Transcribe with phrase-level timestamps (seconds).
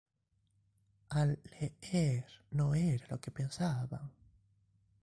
[1.09, 4.11] Al leer no era lo que pensaban.